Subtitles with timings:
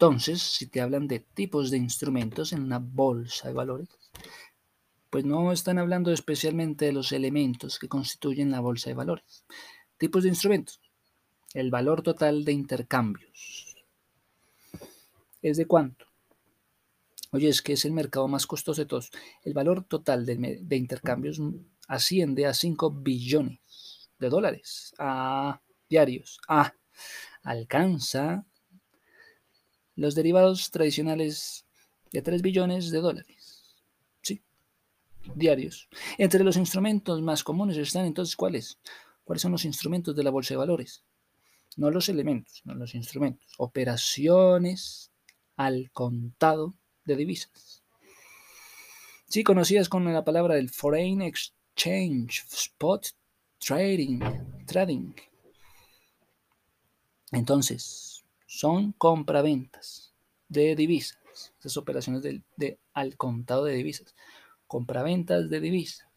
[0.00, 3.90] Entonces, si te hablan de tipos de instrumentos en una bolsa de valores,
[5.10, 9.44] pues no están hablando especialmente de los elementos que constituyen la bolsa de valores.
[9.98, 10.80] Tipos de instrumentos.
[11.52, 13.76] El valor total de intercambios.
[15.42, 16.06] ¿Es de cuánto?
[17.32, 19.10] Oye, es que es el mercado más costoso de todos.
[19.42, 21.42] El valor total de, intercambios
[21.88, 26.40] asciende a 5 billones de dólares a diarios.
[26.48, 26.72] Ah,
[27.42, 28.46] alcanza
[30.00, 31.66] los derivados tradicionales
[32.10, 33.76] de 3 billones de dólares.
[34.22, 34.42] Sí,
[35.34, 35.90] diarios.
[36.16, 38.78] Entre los instrumentos más comunes están entonces cuáles?
[39.24, 41.04] ¿Cuáles son los instrumentos de la bolsa de valores?
[41.76, 43.46] No los elementos, no los instrumentos.
[43.58, 45.12] Operaciones
[45.56, 47.82] al contado de divisas.
[49.28, 53.08] Sí, conocidas con la palabra del foreign exchange, spot
[53.58, 54.20] trading,
[54.66, 55.12] trading.
[57.32, 58.09] Entonces,
[58.50, 60.12] son compraventas
[60.48, 61.20] de divisas,
[61.60, 62.20] esas operaciones
[62.56, 64.16] de, al contado de divisas,
[64.66, 66.08] compraventas de divisas,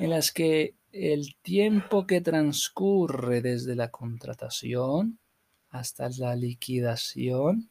[0.00, 5.20] en las que el tiempo que transcurre desde la contratación
[5.70, 7.70] hasta la liquidación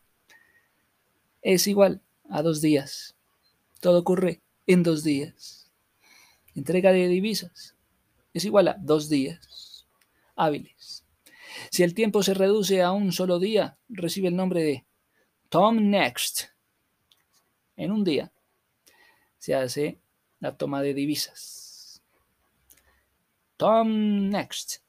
[1.42, 3.18] es igual a dos días.
[3.82, 5.70] Todo ocurre en dos días.
[6.56, 7.76] Entrega de divisas
[8.34, 9.86] es igual a dos días
[10.38, 11.07] hábiles.
[11.72, 14.86] Si el tiempo se reduce a un solo día, recibe el nombre de
[15.50, 16.46] Tom Next.
[17.76, 18.32] En un día
[19.38, 20.00] se hace
[20.40, 22.02] la toma de divisas.
[23.56, 24.82] Tom Next.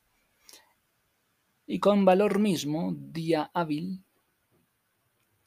[1.67, 4.03] Y con valor mismo, día hábil,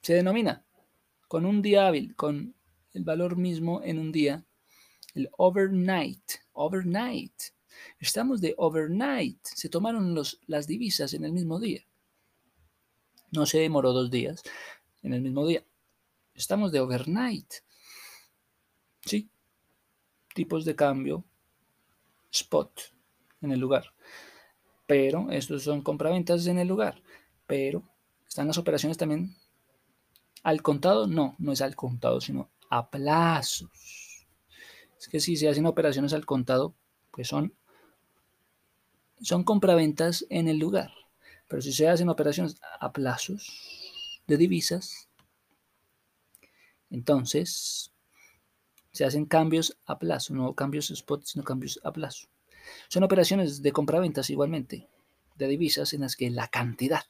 [0.01, 0.63] se denomina
[1.31, 2.53] con un día hábil, con
[2.93, 4.43] el valor mismo en un día,
[5.13, 6.31] el overnight.
[6.51, 7.41] Overnight.
[7.99, 9.39] Estamos de overnight.
[9.43, 10.15] Se tomaron
[10.47, 11.85] las divisas en el mismo día.
[13.31, 14.43] No se demoró dos días
[15.03, 15.63] en el mismo día.
[16.33, 17.53] Estamos de overnight.
[19.05, 19.29] Sí.
[20.33, 21.23] Tipos de cambio.
[22.31, 22.81] Spot
[23.41, 23.93] en el lugar.
[24.85, 27.01] Pero estos son compraventas en el lugar.
[27.47, 27.83] Pero
[28.27, 29.35] están las operaciones también
[30.43, 31.07] al contado.
[31.07, 33.69] No, no es al contado, sino a plazos.
[34.97, 36.75] Es que si se hacen operaciones al contado,
[37.11, 37.53] pues son
[39.21, 40.91] son compraventas en el lugar.
[41.47, 45.09] Pero si se hacen operaciones a plazos de divisas,
[46.89, 47.91] entonces
[48.91, 52.27] se hacen cambios a plazo, no cambios spot, sino cambios a plazo.
[52.87, 54.87] Son operaciones de compraventas igualmente,
[55.35, 57.03] de divisas en las que la cantidad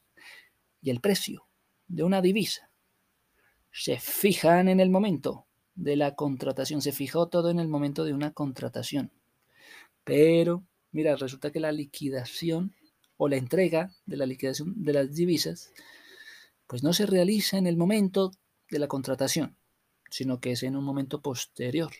[0.81, 1.47] y el precio
[1.87, 2.71] de una divisa
[3.71, 6.81] se fijan en el momento de la contratación.
[6.81, 9.11] Se fijó todo en el momento de una contratación.
[10.03, 12.75] Pero mira, resulta que la liquidación
[13.17, 15.71] o la entrega de la liquidación de las divisas,
[16.67, 18.31] pues no se realiza en el momento
[18.69, 19.57] de la contratación,
[20.09, 21.91] sino que es en un momento posterior,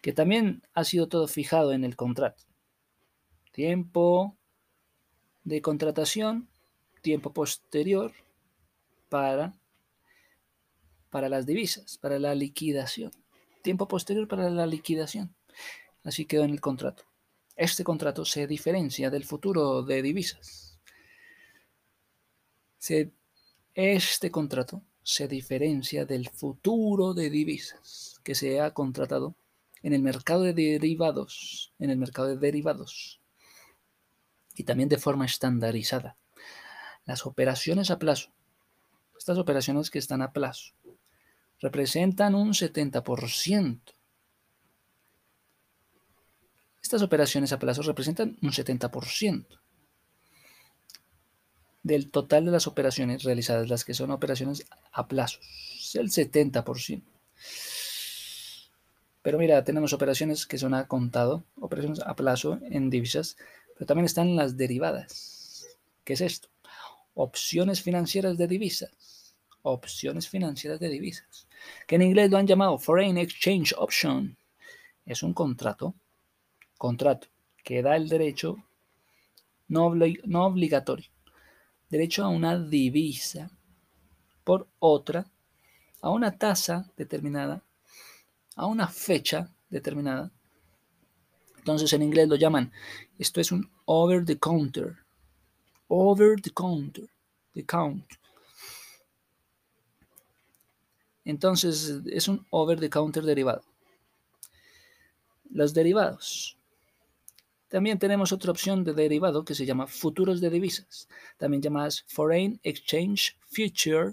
[0.00, 2.42] que también ha sido todo fijado en el contrato.
[3.52, 4.36] Tiempo
[5.44, 6.48] de contratación,
[7.02, 8.12] tiempo posterior
[9.08, 9.54] para,
[11.10, 13.12] para las divisas, para la liquidación.
[13.62, 15.34] Tiempo posterior para la liquidación.
[16.02, 17.11] Así quedó en el contrato.
[17.56, 20.78] Este contrato se diferencia del futuro de divisas.
[23.74, 29.34] este contrato se diferencia del futuro de divisas que se ha contratado
[29.82, 33.20] en el mercado de derivados, en el mercado de derivados
[34.54, 36.16] y también de forma estandarizada.
[37.04, 38.32] Las operaciones a plazo,
[39.18, 40.72] estas operaciones que están a plazo,
[41.60, 43.80] representan un 70%
[46.92, 49.46] estas operaciones a plazo representan un 70%
[51.82, 55.38] del total de las operaciones realizadas, las que son operaciones a plazo,
[55.94, 57.02] el 70%.
[59.22, 63.38] Pero mira, tenemos operaciones que son a contado, operaciones a plazo en divisas,
[63.72, 65.78] pero también están las derivadas.
[66.04, 66.50] ¿Qué es esto?
[67.14, 69.34] Opciones financieras de divisas.
[69.62, 71.48] Opciones financieras de divisas.
[71.86, 74.36] Que en inglés lo han llamado Foreign Exchange Option.
[75.06, 75.94] Es un contrato
[76.82, 77.28] contrato
[77.62, 78.56] que da el derecho
[79.68, 81.08] no, obligatorio,
[81.88, 83.52] derecho a una divisa
[84.42, 85.24] por otra,
[86.00, 87.62] a una tasa determinada,
[88.56, 90.32] a una fecha determinada.
[91.58, 92.72] Entonces en inglés lo llaman,
[93.16, 94.96] esto es un over the counter,
[95.86, 97.08] over the counter,
[97.54, 98.06] the count.
[101.24, 103.62] Entonces es un over the counter derivado.
[105.48, 106.58] Los derivados
[107.72, 111.08] También tenemos otra opción de derivado que se llama futuros de divisas,
[111.38, 114.12] también llamadas Foreign Exchange Future.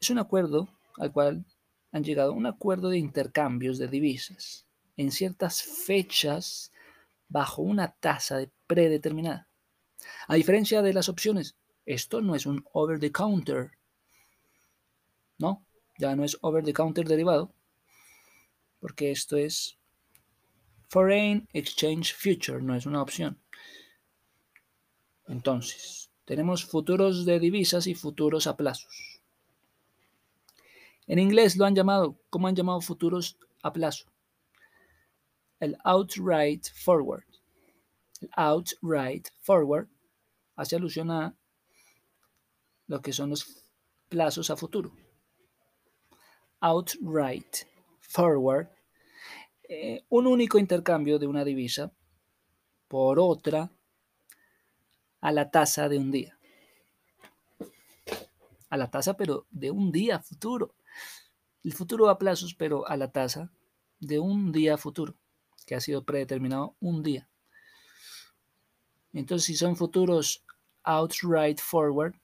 [0.00, 1.44] Es un acuerdo al cual
[1.92, 4.64] han llegado, un acuerdo de intercambios de divisas
[4.96, 6.72] en ciertas fechas
[7.28, 9.46] bajo una tasa predeterminada.
[10.26, 13.72] A diferencia de las opciones, esto no es un over the counter.
[15.36, 15.66] No,
[15.98, 17.52] ya no es over the counter derivado,
[18.80, 19.76] porque esto es
[20.88, 23.38] Foreign Exchange Future, no es una opción.
[25.26, 29.20] Entonces, tenemos futuros de divisas y futuros a plazos.
[31.06, 34.06] En inglés lo han llamado, ¿cómo han llamado futuros a plazo?
[35.60, 37.24] El outright forward.
[38.20, 39.88] El outright forward
[40.56, 41.34] hace alusión a
[42.86, 43.64] lo que son los
[44.08, 44.92] plazos a futuro.
[46.60, 47.66] Outright
[48.00, 48.68] forward,
[49.68, 51.92] eh, un único intercambio de una divisa
[52.88, 53.70] por otra
[55.20, 56.38] a la tasa de un día.
[58.68, 60.74] A la tasa, pero de un día futuro.
[61.62, 63.50] El futuro a plazos, pero a la tasa
[64.00, 65.16] de un día futuro,
[65.66, 67.28] que ha sido predeterminado un día.
[69.14, 70.44] Entonces, si son futuros
[70.82, 72.14] outright forward,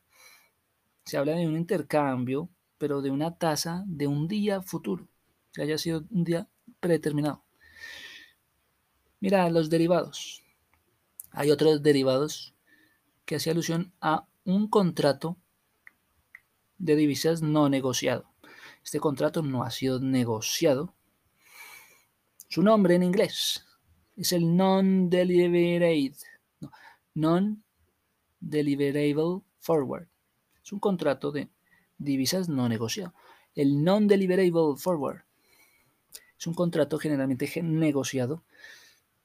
[1.04, 5.08] se habla de un intercambio, pero de una tasa de un día futuro,
[5.52, 6.48] que haya sido un día
[6.81, 7.44] predeterminado.
[9.21, 10.43] Mira los derivados.
[11.31, 12.55] Hay otros derivados
[13.25, 15.37] que hacen alusión a un contrato
[16.79, 18.29] de divisas no negociado.
[18.82, 20.94] Este contrato no ha sido negociado.
[22.49, 23.67] Su nombre en inglés
[24.17, 26.17] es el non-deliberate.
[27.15, 30.09] Non-deliverable forward.
[30.65, 31.50] Es un contrato de
[31.99, 33.12] divisas no negociado.
[33.55, 35.25] El non-deliverable forward
[36.40, 38.42] es un contrato generalmente negociado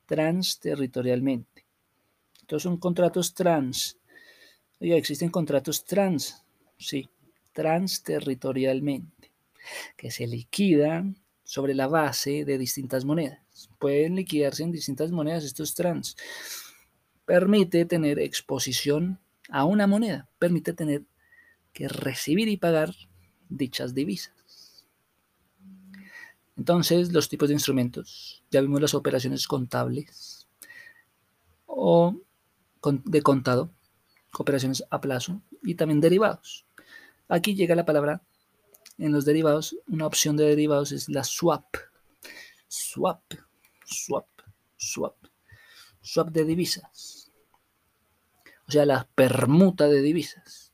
[0.06, 1.65] transterritorialmente.
[2.41, 3.97] Entonces son contratos trans.
[4.81, 6.44] Oye, ¿existen contratos trans?
[6.77, 7.09] Sí,
[7.53, 9.31] transterritorialmente,
[9.95, 13.39] que se liquidan sobre la base de distintas monedas.
[13.79, 16.17] Pueden liquidarse en distintas monedas estos trans.
[17.25, 21.03] Permite tener exposición a una moneda, permite tener
[21.71, 22.94] que recibir y pagar
[23.47, 24.35] dichas divisas.
[26.57, 28.44] Entonces, los tipos de instrumentos.
[28.50, 30.48] Ya vimos las operaciones contables
[31.66, 32.16] o
[33.04, 33.72] de contado,
[34.38, 36.66] operaciones a plazo y también derivados.
[37.28, 38.22] Aquí llega la palabra
[38.98, 39.75] en los derivados.
[39.88, 41.75] Una opción de derivados es la swap.
[42.68, 43.34] Swap,
[43.86, 44.28] swap,
[44.78, 45.16] swap.
[46.01, 47.31] Swap de divisas.
[48.68, 50.72] O sea, la permuta de divisas.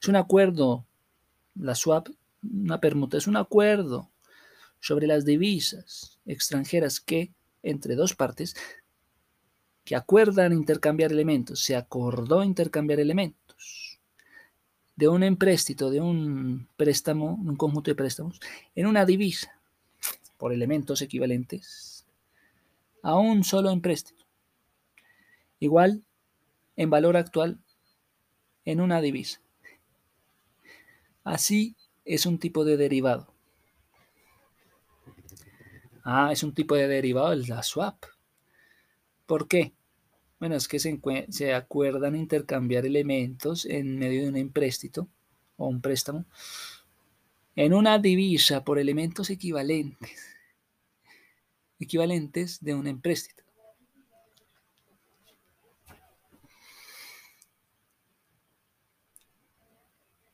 [0.00, 0.86] Es un acuerdo.
[1.54, 2.08] La swap,
[2.42, 4.10] una permuta, es un acuerdo
[4.86, 7.32] sobre las divisas extranjeras que,
[7.64, 8.54] entre dos partes,
[9.84, 13.98] que acuerdan intercambiar elementos, se acordó intercambiar elementos
[14.94, 18.38] de un empréstito, de un préstamo, un conjunto de préstamos,
[18.76, 19.60] en una divisa,
[20.38, 22.06] por elementos equivalentes
[23.02, 24.24] a un solo empréstito.
[25.58, 26.04] Igual
[26.76, 27.58] en valor actual
[28.64, 29.40] en una divisa.
[31.24, 31.74] Así
[32.04, 33.35] es un tipo de derivado.
[36.08, 38.04] Ah, es un tipo de derivado, es la swap.
[39.26, 39.72] ¿Por qué?
[40.38, 45.08] Bueno, es que se, se acuerdan intercambiar elementos en medio de un empréstito
[45.56, 46.24] o un préstamo
[47.56, 50.36] en una divisa por elementos equivalentes,
[51.80, 53.42] equivalentes de un empréstito.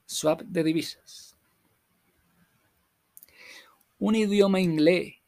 [0.04, 1.34] Swap de divisas.
[3.98, 5.21] Un idioma inglés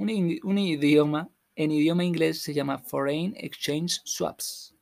[0.00, 4.74] un, idioma, en idioma inglés se llama Foreign Exchange Swaps.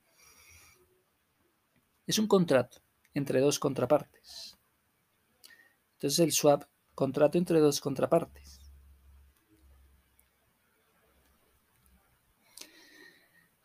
[2.07, 2.79] Es un contrato
[3.15, 4.57] entre dos contrapartes.
[5.95, 8.61] Entonces el swap, contrato entre dos contrapartes.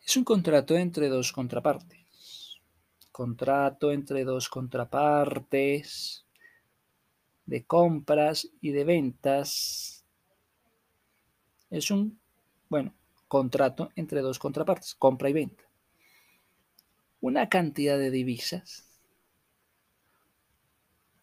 [0.04, 2.60] Es un contrato entre dos contrapartes.
[3.12, 6.26] Contrato entre dos contrapartes
[7.46, 10.03] de compras y de ventas
[11.70, 12.18] es un,
[12.68, 12.94] bueno,
[13.28, 15.64] contrato entre dos contrapartes, compra y venta.
[17.20, 18.84] Una cantidad de divisas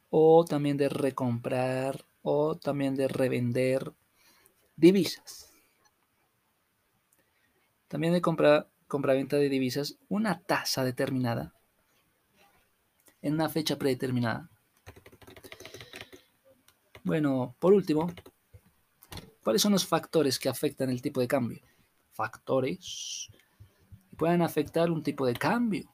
[0.10, 3.94] o también de recomprar o también de revender
[4.76, 5.54] divisas.
[7.88, 11.54] También de compra, compra-venta de divisas, una tasa determinada
[13.22, 14.50] en una fecha predeterminada.
[17.04, 18.12] Bueno, por último,
[19.44, 21.62] ¿Cuáles son los factores que afectan el tipo de cambio?
[22.12, 23.30] factores
[24.10, 25.92] que puedan afectar un tipo de cambio.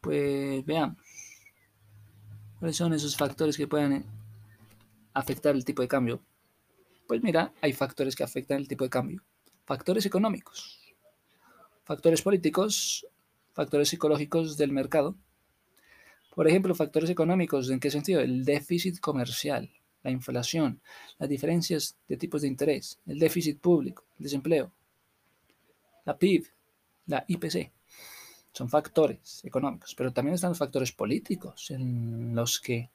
[0.00, 0.98] Pues veamos.
[2.58, 4.04] ¿Cuáles son esos factores que pueden
[5.12, 6.22] afectar el tipo de cambio?
[7.06, 9.22] Pues mira, hay factores que afectan el tipo de cambio.
[9.64, 10.94] Factores económicos,
[11.84, 13.06] factores políticos,
[13.52, 15.14] factores psicológicos del mercado.
[16.34, 18.20] Por ejemplo, factores económicos, ¿en qué sentido?
[18.20, 19.70] El déficit comercial,
[20.02, 20.80] la inflación,
[21.18, 24.70] las diferencias de tipos de interés, el déficit público, el desempleo,
[26.04, 26.46] la PIB,
[27.06, 27.72] la IPC.
[28.52, 32.90] Son factores económicos, pero también están los factores políticos en los que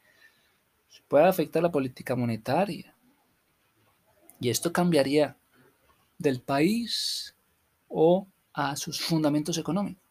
[0.90, 2.96] se puede afectar la política monetaria.
[4.40, 5.38] Y esto cambiaría
[6.18, 7.36] del país
[7.88, 10.04] o a sus fundamentos económicos.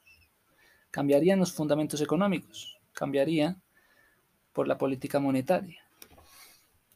[0.91, 3.57] Cambiarían los fundamentos económicos, cambiaría
[4.53, 5.82] por la política monetaria.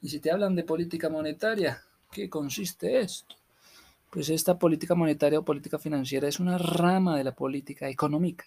[0.07, 1.83] Y si te hablan de política monetaria,
[2.13, 3.35] ¿qué consiste esto?
[4.09, 8.45] Pues esta política monetaria o política financiera es una rama de la política económica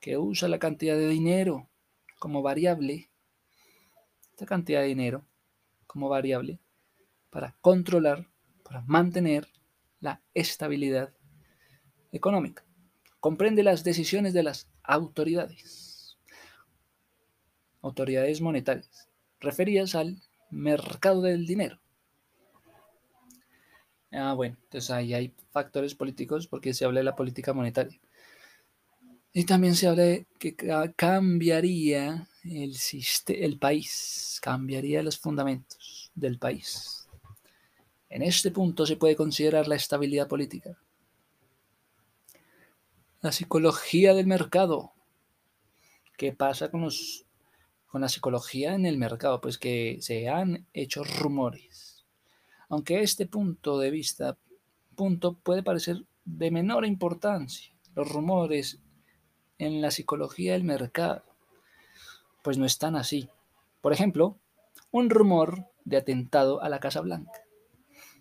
[0.00, 1.68] que usa la cantidad de dinero
[2.18, 3.10] como variable,
[4.32, 5.24] esta cantidad de dinero
[5.86, 6.58] como variable,
[7.30, 8.26] para controlar,
[8.64, 9.46] para mantener
[10.00, 11.12] la estabilidad
[12.10, 12.64] económica.
[13.20, 16.18] Comprende las decisiones de las autoridades,
[17.82, 19.07] autoridades monetarias,
[19.40, 21.78] referidas al mercado del dinero.
[24.10, 28.00] Ah, bueno, entonces ahí hay factores políticos porque se habla de la política monetaria.
[29.32, 30.56] Y también se habla de que
[30.96, 32.74] cambiaría el,
[33.28, 37.08] el país, cambiaría los fundamentos del país.
[38.08, 40.78] En este punto se puede considerar la estabilidad política.
[43.20, 44.92] La psicología del mercado.
[46.16, 47.26] ¿Qué pasa con, los,
[47.88, 49.40] con la psicología en el mercado?
[49.40, 52.04] Pues que se han hecho rumores.
[52.68, 54.38] Aunque este punto de vista
[54.94, 57.74] punto puede parecer de menor importancia.
[57.94, 58.78] Los rumores
[59.58, 61.24] en la psicología del mercado
[62.42, 63.28] pues no están así.
[63.80, 64.38] Por ejemplo,
[64.90, 67.42] un rumor de atentado a la Casa Blanca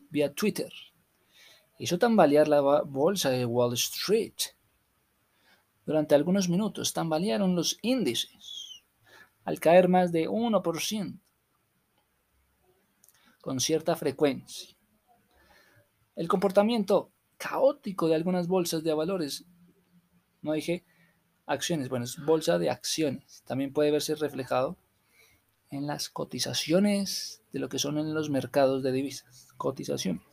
[0.10, 0.72] vía Twitter
[1.80, 4.34] hizo tambalear la bolsa de Wall Street.
[5.86, 8.67] Durante algunos minutos tambalearon los índices
[9.48, 11.20] al caer más de 1%
[13.40, 14.76] con cierta frecuencia.
[16.18, 19.46] El comportamiento caótico de algunas bolsas de valores,
[20.42, 20.84] no dije
[21.46, 24.76] acciones, bueno, es bolsa de acciones, también puede verse reflejado
[25.72, 29.48] en las cotizaciones de lo que son en los mercados de divisas.
[29.56, 30.24] Cotizaciones.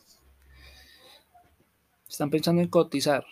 [2.08, 3.24] Están pensando en cotizar.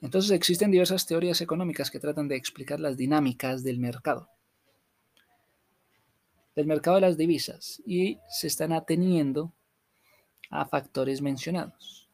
[0.00, 4.28] Entonces existen diversas teorías económicas que tratan de explicar las dinámicas del mercado.
[6.54, 7.82] Del mercado de las divisas.
[7.84, 9.52] Y se están ateniendo
[10.50, 12.08] a factores mencionados.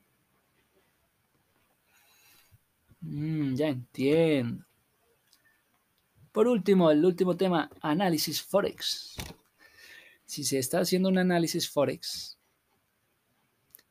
[3.00, 4.64] Mm, ya entiendo.
[6.32, 9.16] Por último, el último tema, análisis Forex.
[10.24, 12.38] Si se está haciendo un análisis Forex,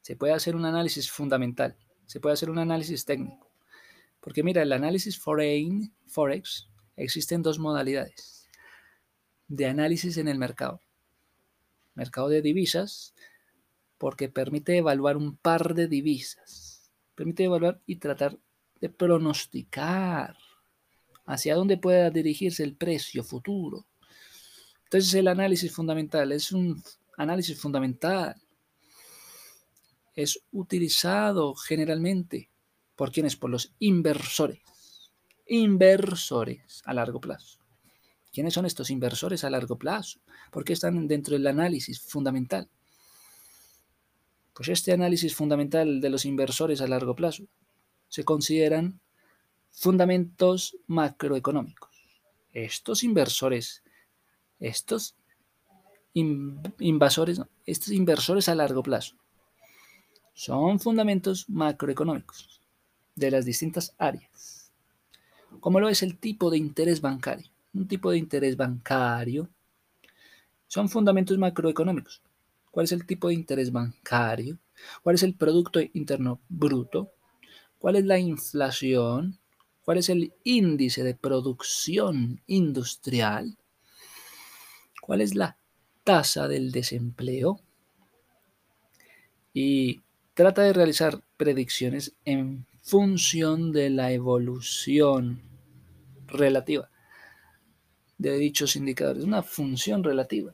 [0.01, 1.75] se puede hacer un análisis fundamental,
[2.05, 3.51] se puede hacer un análisis técnico.
[4.21, 8.38] Porque mira, el análisis foreign, Forex, existen dos modalidades
[9.49, 10.79] de análisis en el mercado.
[11.95, 13.13] Mercado de divisas,
[13.97, 16.89] porque permite evaluar un par de divisas.
[17.15, 18.37] Permite evaluar y tratar
[18.79, 20.37] de pronosticar
[21.25, 23.85] hacia dónde pueda dirigirse el precio futuro.
[24.85, 26.81] Entonces el análisis fundamental es un
[27.17, 28.35] análisis fundamental.
[30.15, 32.49] Es utilizado generalmente
[32.95, 34.61] por quienes, por los inversores.
[35.47, 37.58] Inversores a largo plazo.
[38.31, 40.19] ¿Quiénes son estos inversores a largo plazo?
[40.51, 42.69] ¿Por qué están dentro del análisis fundamental?
[44.53, 47.43] Pues este análisis fundamental de los inversores a largo plazo
[48.07, 48.99] se consideran
[49.71, 51.89] Fundamentos macroeconómicos.
[52.51, 53.83] Estos inversores,
[54.59, 55.15] estos
[56.13, 59.15] invasores, estos inversores a largo plazo,
[60.33, 62.61] son fundamentos macroeconómicos
[63.15, 64.71] de las distintas áreas.
[65.59, 67.49] Como lo es el tipo de interés bancario.
[67.73, 69.49] Un tipo de interés bancario
[70.67, 72.21] son fundamentos macroeconómicos.
[72.71, 74.57] ¿Cuál es el tipo de interés bancario?
[75.03, 77.11] ¿Cuál es el Producto Interno Bruto?
[77.79, 79.39] ¿Cuál es la inflación?
[79.83, 83.57] ¿Cuál es el índice de producción industrial?
[85.01, 85.57] ¿Cuál es la
[86.03, 87.59] tasa del desempleo?
[89.53, 90.01] Y
[90.35, 95.41] trata de realizar predicciones en función de la evolución
[96.27, 96.89] relativa
[98.19, 100.53] de dichos indicadores, una función relativa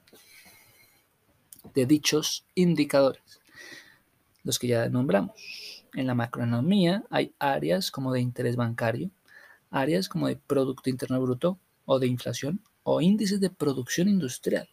[1.74, 3.42] de dichos indicadores.
[4.44, 5.84] los que ya nombramos.
[5.96, 9.10] En la macroeconomía hay áreas como de interés bancario,
[9.72, 14.70] áreas como de Producto Interno Bruto o de inflación o índices de producción industrial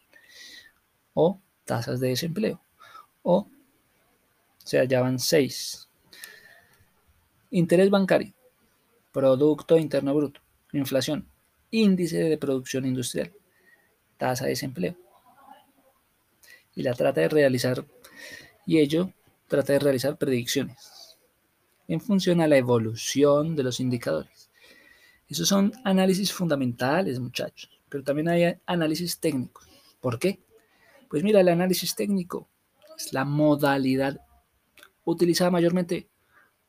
[1.15, 2.61] o tasas de desempleo
[3.23, 3.47] o, o
[4.57, 5.89] sea, ya van seis.
[7.49, 8.33] Interés bancario,
[9.11, 10.41] Producto Interno Bruto,
[10.73, 11.27] inflación,
[11.73, 13.33] índice de producción industrial,
[14.17, 14.95] tasa de desempleo.
[16.75, 17.83] Y la trata de realizar,
[18.67, 19.11] y ello
[19.47, 21.17] trata de realizar predicciones
[21.87, 24.51] en función a la evolución de los indicadores.
[25.27, 29.67] Esos son análisis fundamentales, muchachos, pero también hay análisis técnicos.
[29.99, 30.41] ¿Por qué?
[31.09, 32.47] Pues mira, el análisis técnico
[32.95, 34.21] es la modalidad
[35.05, 36.07] utilizada mayormente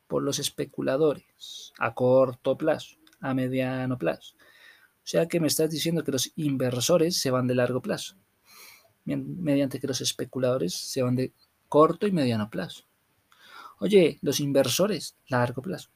[0.07, 4.35] por los especuladores a corto plazo, a mediano plazo.
[5.05, 8.15] O sea que me estás diciendo que los inversores se van de largo plazo,
[9.05, 11.31] mediante que los especuladores se van de
[11.69, 12.85] corto y mediano plazo.
[13.77, 15.91] Oye, los inversores, largo plazo.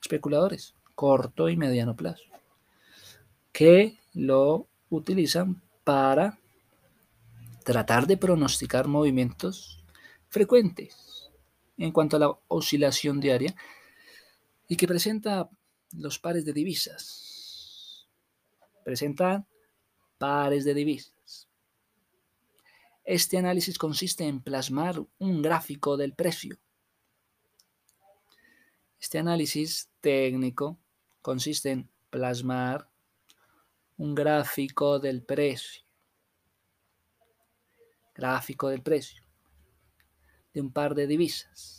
[0.00, 2.24] Especuladores, corto y mediano plazo,
[3.52, 6.38] que lo utilizan para
[7.62, 9.84] tratar de pronosticar movimientos
[10.30, 11.30] frecuentes
[11.76, 13.54] en cuanto a la oscilación diaria
[14.66, 15.50] y que presenta
[15.92, 17.35] los pares de divisas.
[18.86, 19.44] Presenta
[20.16, 21.48] pares de divisas.
[23.02, 26.56] Este análisis consiste en plasmar un gráfico del precio.
[29.00, 30.78] Este análisis técnico
[31.20, 32.88] consiste en plasmar
[33.96, 35.82] un gráfico del precio.
[38.14, 39.20] Gráfico del precio
[40.54, 41.75] de un par de divisas.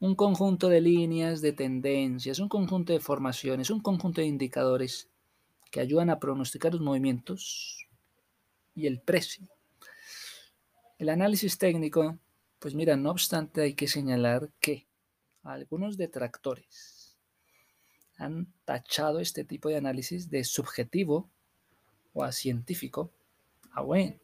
[0.00, 5.08] Un conjunto de líneas, de tendencias, un conjunto de formaciones, un conjunto de indicadores
[5.70, 7.88] que ayudan a pronosticar los movimientos
[8.74, 9.46] y el precio.
[10.98, 12.18] El análisis técnico,
[12.58, 14.86] pues mira, no obstante hay que señalar que
[15.42, 17.16] algunos detractores
[18.16, 21.30] han tachado este tipo de análisis de subjetivo
[22.12, 23.12] o a científico
[23.72, 24.16] a bueno.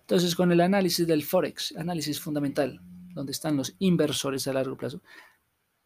[0.00, 2.80] Entonces, con el análisis del Forex, análisis fundamental,
[3.14, 5.02] donde están los inversores a largo plazo,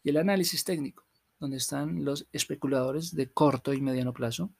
[0.03, 1.05] y el análisis técnico,
[1.39, 4.51] donde están los especuladores de corto y mediano plazo,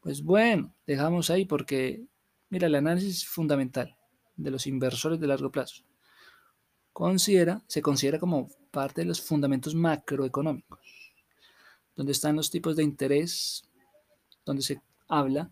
[0.00, 2.06] pues bueno, dejamos ahí porque,
[2.48, 3.96] mira, el análisis fundamental
[4.36, 5.84] de los inversores de largo plazo.
[6.92, 10.80] Considera, se considera como parte de los fundamentos macroeconómicos,
[11.94, 13.68] donde están los tipos de interés,
[14.44, 15.50] donde se habla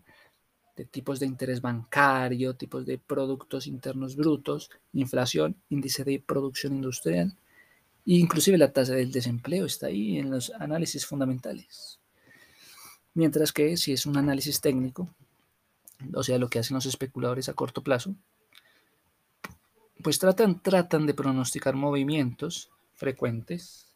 [0.85, 7.35] tipos de interés bancario, tipos de productos internos brutos, inflación, índice de producción industrial,
[8.05, 11.99] e inclusive la tasa del desempleo está ahí en los análisis fundamentales.
[13.13, 15.09] Mientras que si es un análisis técnico,
[16.13, 18.15] o sea, lo que hacen los especuladores a corto plazo,
[20.01, 23.87] pues tratan, tratan de pronosticar movimientos frecuentes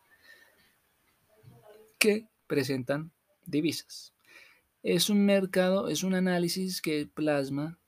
[1.98, 3.12] que presentan
[3.46, 4.13] divisas.
[4.84, 7.80] Es un mercado, es un análisis que plasma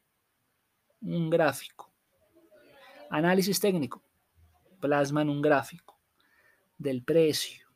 [1.01, 1.91] un gráfico.
[3.09, 4.01] Análisis técnico,
[4.79, 5.99] plasman un gráfico
[6.77, 7.67] del precio.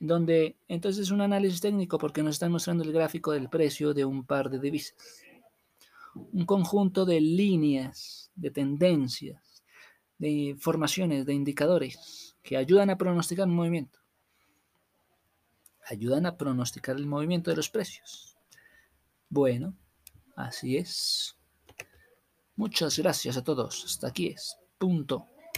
[0.00, 4.04] Donde entonces es un análisis técnico porque nos están mostrando el gráfico del precio de
[4.04, 5.22] un par de divisas.
[6.14, 9.62] Un conjunto de líneas, de tendencias,
[10.18, 14.01] de formaciones, de indicadores que ayudan a pronosticar un movimiento.
[15.92, 18.38] Ayudan a pronosticar el movimiento de los precios.
[19.28, 19.76] Bueno,
[20.34, 21.36] así es.
[22.56, 23.84] Muchas gracias a todos.
[23.84, 24.56] Hasta aquí es.
[24.78, 25.31] Punto.